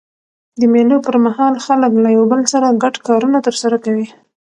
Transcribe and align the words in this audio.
د 0.59 0.61
مېلو 0.73 0.97
پر 1.05 1.15
مهال 1.25 1.53
خلک 1.65 1.91
له 2.03 2.09
یو 2.17 2.23
بل 2.31 2.41
سره 2.53 2.77
ګډ 2.83 2.95
کارونه 3.07 3.37
ترسره 3.47 3.77
کوي. 3.85 4.07